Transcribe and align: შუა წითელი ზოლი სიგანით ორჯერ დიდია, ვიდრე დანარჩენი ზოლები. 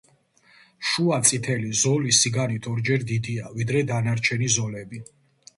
შუა 0.91 1.19
წითელი 1.31 1.69
ზოლი 1.83 2.15
სიგანით 2.21 2.71
ორჯერ 2.73 3.05
დიდია, 3.13 3.55
ვიდრე 3.59 3.85
დანარჩენი 3.93 4.51
ზოლები. 4.57 5.05